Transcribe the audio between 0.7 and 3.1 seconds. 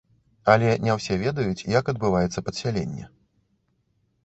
не ўсе ведаюць, як адбываецца падсяленне.